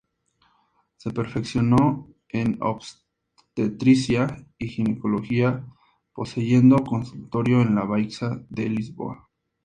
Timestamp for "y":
4.57-4.67